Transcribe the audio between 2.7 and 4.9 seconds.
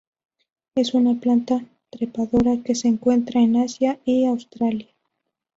se encuentra en Asia y Australia.